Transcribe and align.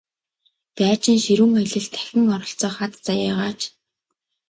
Дайчин 0.77 1.17
ширүүн 1.25 1.53
аялалд 1.61 1.91
дахин 1.95 2.27
оролцох 2.33 2.75
аз 2.85 2.93
заяагаач! 3.07 3.59